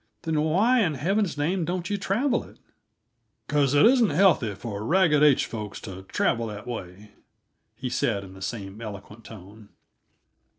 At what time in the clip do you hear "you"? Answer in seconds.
1.87-1.95